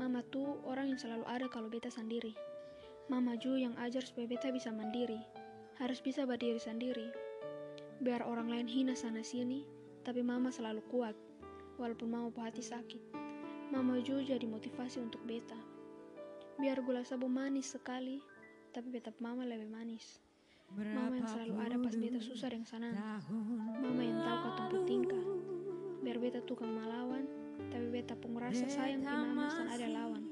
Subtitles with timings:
[0.00, 2.32] Mama tuh orang yang selalu ada kalau beta sendiri.
[3.12, 5.20] Mama Ju yang ajar supaya beta bisa mandiri.
[5.76, 7.12] Harus bisa berdiri sendiri.
[8.00, 9.60] Biar orang lain hina sana sini,
[10.00, 11.12] tapi mama selalu kuat.
[11.76, 13.12] Walaupun mama hati sakit.
[13.68, 15.60] Mama Ju jadi motivasi untuk beta.
[16.56, 18.24] Biar gula sabu manis sekali,
[18.72, 20.16] tapi beta mama lebih manis.
[20.80, 22.88] Mama yang selalu ada pas beta susah yang sana.
[23.84, 24.19] Mama yang
[28.70, 30.22] sayang di mama san ada lawan.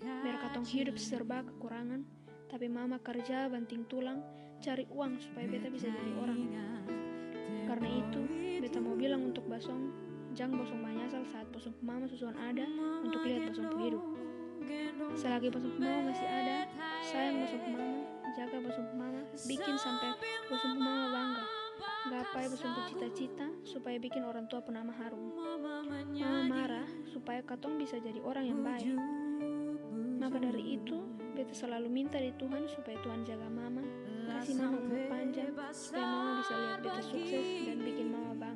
[0.00, 2.00] Biar katong hidup serba kekurangan,
[2.48, 4.24] tapi mama kerja banting tulang,
[4.64, 6.40] cari uang supaya beta bisa jadi orang.
[7.68, 8.20] Karena itu,
[8.64, 9.92] beta mau bilang untuk Basong,
[10.32, 12.64] jangan Basong menyesal saat Basong mama susuan ada
[13.04, 14.04] untuk lihat Basong hidup.
[15.12, 16.64] Selagi Basong mama masih ada,
[17.04, 18.00] sayang Basong mama,
[18.32, 20.16] jaga Basong mama, bikin sampai
[20.48, 21.44] Basong mama bangga.
[22.08, 25.34] Gapai Basong cita-cita supaya bikin orang tua pun nama harum.
[25.34, 25.82] Mama
[26.46, 28.94] marah supaya katong bisa jadi orang yang baik.
[30.16, 31.02] Maka dari itu,
[31.34, 33.82] beta selalu minta di Tuhan supaya Tuhan jaga mama,
[34.30, 38.55] kasih mama umur panjang, supaya mama bisa lihat beta sukses dan bikin mama bangga.